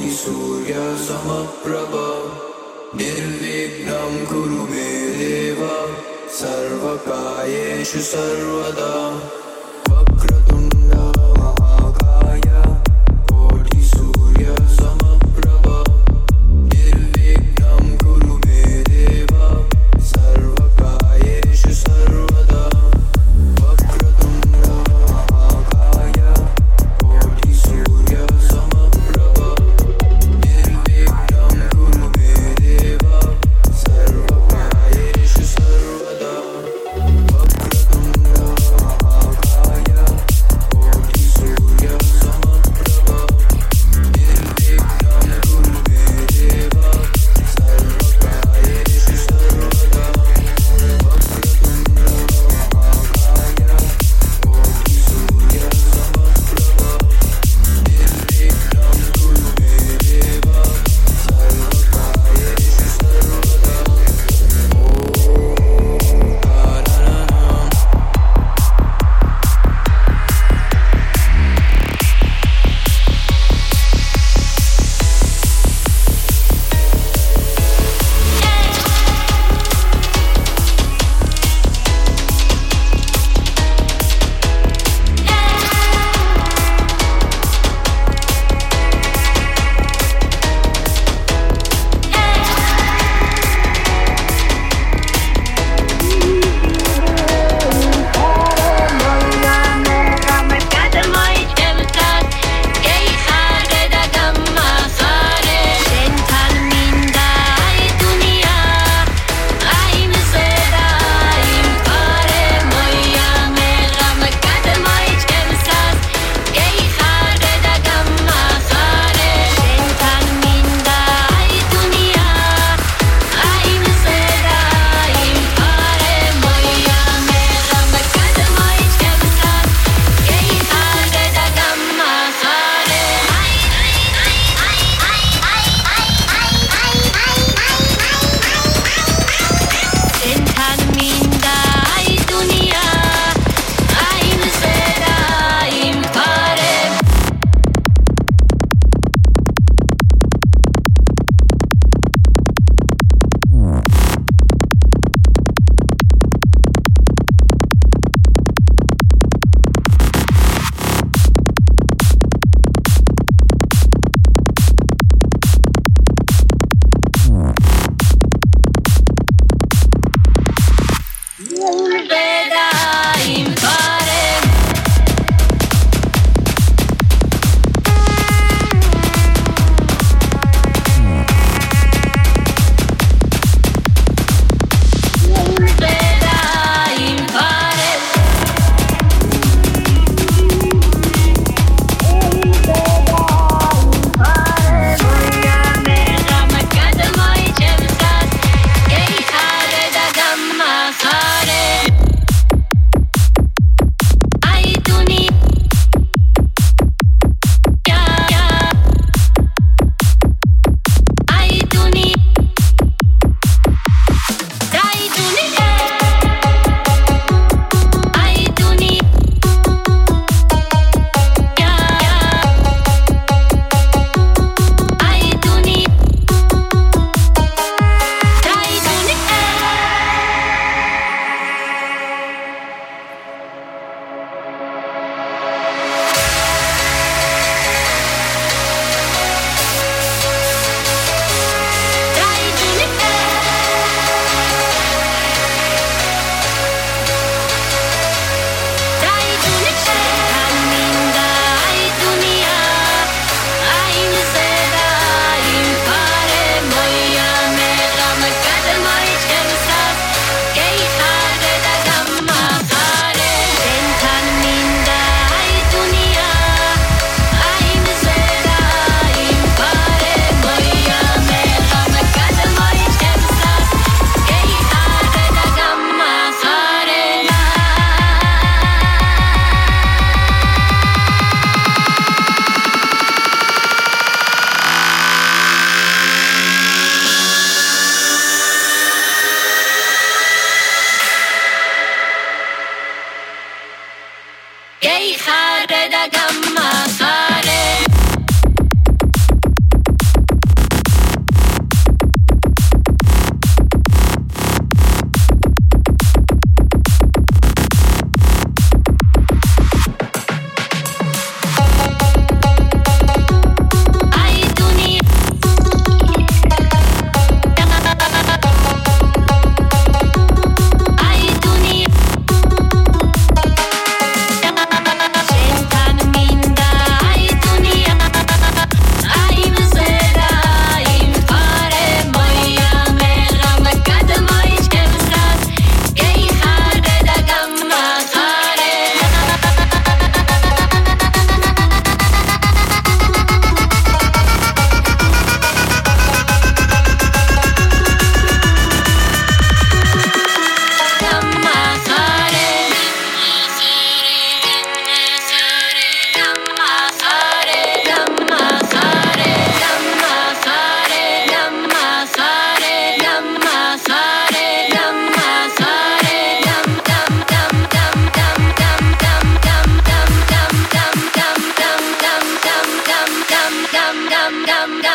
सूर्यसमप्रभ 0.00 1.94
निर्विघ्नं 2.96 4.14
कुरु 4.26 4.62
मे 4.70 4.88
देव 5.18 5.60
सर्वकार्येषु 6.38 8.00
सर्वदा 8.00 8.92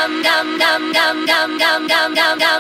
Gum, 0.08 0.24
gum, 0.24 0.94
gum, 0.94 1.26
gum, 1.26 1.58
gum, 1.58 1.88
gum, 1.88 2.16
gum, 2.16 2.40
gum. 2.40 2.57